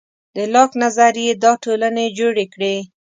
[0.35, 2.75] د لاک نظریې دا ټولنې جوړې کړې.